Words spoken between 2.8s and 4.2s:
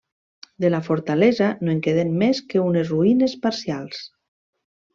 ruïnes parcials.